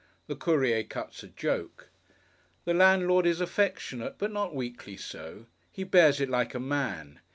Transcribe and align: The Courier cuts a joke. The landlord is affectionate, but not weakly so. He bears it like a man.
The 0.25 0.35
Courier 0.35 0.81
cuts 0.81 1.21
a 1.21 1.27
joke. 1.27 1.89
The 2.65 2.73
landlord 2.73 3.27
is 3.27 3.39
affectionate, 3.39 4.15
but 4.17 4.31
not 4.31 4.55
weakly 4.55 4.97
so. 4.97 5.45
He 5.71 5.83
bears 5.83 6.19
it 6.19 6.27
like 6.27 6.55
a 6.55 6.59
man. 6.59 7.19